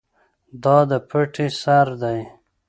دا 0.63 0.77
د 0.89 0.91
پټی 1.09 1.47
سر 1.61 1.87
دی. 2.01 2.19